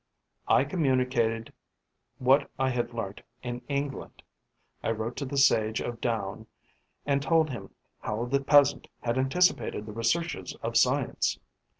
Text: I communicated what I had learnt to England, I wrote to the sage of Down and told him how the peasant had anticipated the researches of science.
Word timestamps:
I 0.47 0.63
communicated 0.63 1.53
what 2.17 2.49
I 2.57 2.71
had 2.71 2.91
learnt 2.95 3.17
to 3.43 3.61
England, 3.67 4.23
I 4.81 4.89
wrote 4.89 5.15
to 5.17 5.25
the 5.25 5.37
sage 5.37 5.79
of 5.79 6.01
Down 6.01 6.47
and 7.05 7.21
told 7.21 7.51
him 7.51 7.75
how 7.99 8.25
the 8.25 8.41
peasant 8.41 8.87
had 9.01 9.19
anticipated 9.19 9.85
the 9.85 9.93
researches 9.93 10.55
of 10.63 10.75
science. 10.75 11.37